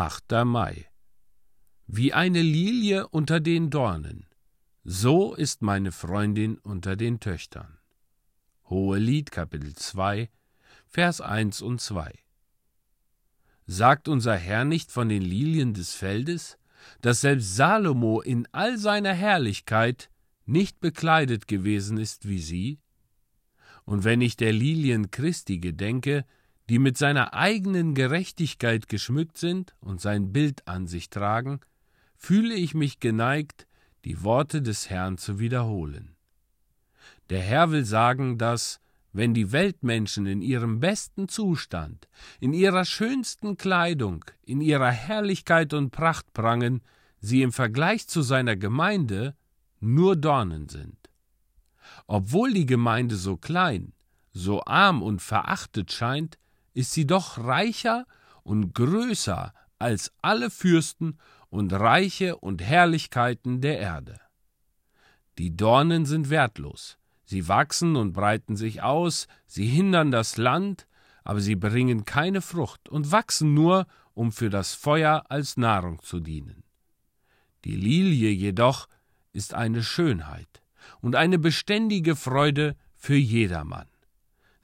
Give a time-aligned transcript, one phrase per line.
[0.00, 0.44] 8.
[0.44, 0.86] Mai
[1.88, 4.26] Wie eine Lilie unter den Dornen,
[4.84, 7.78] so ist meine Freundin unter den Töchtern.
[8.70, 10.30] Hohelied Kapitel 2
[10.86, 12.16] Vers 1 und 2
[13.66, 16.58] Sagt unser Herr nicht von den Lilien des Feldes,
[17.00, 20.10] dass selbst Salomo in all seiner Herrlichkeit
[20.46, 22.78] nicht bekleidet gewesen ist wie sie?
[23.84, 26.24] Und wenn ich der Lilien Christi gedenke,
[26.68, 31.60] die mit seiner eigenen Gerechtigkeit geschmückt sind und sein Bild an sich tragen,
[32.16, 33.66] fühle ich mich geneigt,
[34.04, 36.14] die Worte des Herrn zu wiederholen.
[37.30, 38.80] Der Herr will sagen, dass,
[39.12, 42.08] wenn die Weltmenschen in ihrem besten Zustand,
[42.40, 46.82] in ihrer schönsten Kleidung, in ihrer Herrlichkeit und Pracht prangen,
[47.20, 49.34] sie im Vergleich zu seiner Gemeinde
[49.80, 50.96] nur Dornen sind.
[52.06, 53.92] Obwohl die Gemeinde so klein,
[54.32, 56.38] so arm und verachtet scheint,
[56.78, 58.06] ist sie doch reicher
[58.44, 61.18] und größer als alle Fürsten
[61.50, 64.20] und Reiche und Herrlichkeiten der Erde.
[65.38, 70.86] Die Dornen sind wertlos, sie wachsen und breiten sich aus, sie hindern das Land,
[71.24, 76.20] aber sie bringen keine Frucht und wachsen nur, um für das Feuer als Nahrung zu
[76.20, 76.62] dienen.
[77.64, 78.86] Die Lilie jedoch
[79.32, 80.62] ist eine Schönheit
[81.00, 83.88] und eine beständige Freude für jedermann.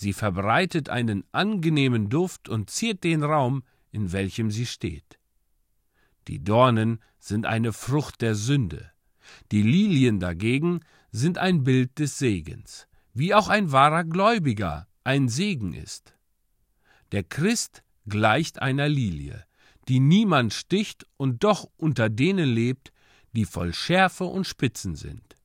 [0.00, 3.62] Sie verbreitet einen angenehmen Duft und ziert den Raum,
[3.92, 5.18] in welchem sie steht.
[6.26, 8.90] Die Dornen sind eine Frucht der Sünde,
[9.52, 10.80] die Lilien dagegen
[11.12, 16.14] sind ein Bild des Segens, wie auch ein wahrer Gläubiger ein Segen ist.
[17.12, 19.44] Der Christ gleicht einer Lilie,
[19.86, 22.90] die niemand sticht und doch unter denen lebt,
[23.32, 25.36] die voll Schärfe und Spitzen sind.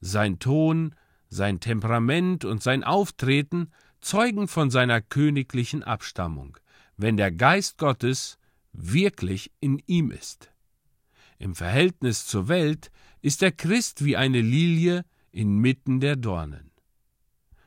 [0.00, 0.96] Sein Ton,
[1.30, 6.58] sein Temperament und sein Auftreten zeugen von seiner königlichen Abstammung,
[6.96, 8.38] wenn der Geist Gottes
[8.72, 10.52] wirklich in ihm ist.
[11.38, 12.90] Im Verhältnis zur Welt
[13.22, 16.70] ist der Christ wie eine Lilie inmitten der Dornen.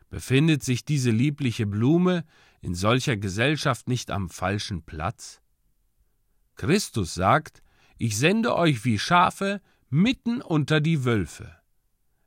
[0.09, 2.23] Befindet sich diese liebliche Blume
[2.61, 5.41] in solcher Gesellschaft nicht am falschen Platz?
[6.55, 7.63] Christus sagt,
[7.97, 11.55] ich sende euch wie Schafe mitten unter die Wölfe.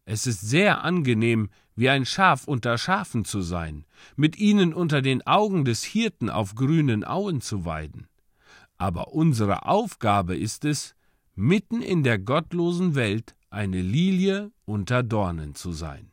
[0.09, 3.84] Es ist sehr angenehm, wie ein Schaf unter Schafen zu sein,
[4.15, 8.06] mit ihnen unter den Augen des Hirten auf grünen Auen zu weiden.
[8.78, 10.94] Aber unsere Aufgabe ist es,
[11.34, 16.12] mitten in der gottlosen Welt eine Lilie unter Dornen zu sein.